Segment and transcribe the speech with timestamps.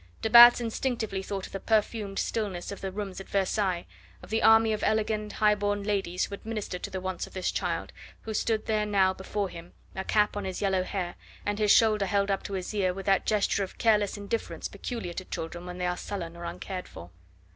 [0.23, 3.85] De Batz instinctively thought of the perfumed stillness of the rooms at Versailles,
[4.23, 7.33] of the army of elegant high born ladies who had ministered to the wants of
[7.33, 11.13] this child, who stood there now before him, a cap on his yellow hair,
[11.45, 15.13] and his shoulder held up to his ear with that gesture of careless indifference peculiar
[15.13, 17.11] to children when they are sullen or uncared for.